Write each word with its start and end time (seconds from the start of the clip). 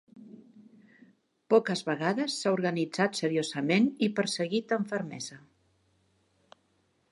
Poques 1.53 1.83
vegades 1.89 2.37
s'ha 2.39 2.53
organitzat 2.55 3.21
seriosament 3.21 3.91
i 4.09 4.11
perseguit 4.21 4.75
amb 4.79 4.93
fermesa. 4.95 5.41